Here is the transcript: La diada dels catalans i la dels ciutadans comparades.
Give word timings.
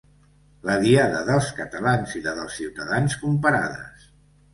La 0.69 0.77
diada 0.83 1.19
dels 1.27 1.49
catalans 1.59 2.15
i 2.21 2.21
la 2.29 2.33
dels 2.39 2.57
ciutadans 2.61 3.19
comparades. 3.25 4.09